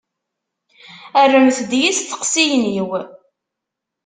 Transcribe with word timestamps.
Rremt-d 1.29 1.71
i 1.79 1.79
yisteqsiyen-iw. 1.83 2.89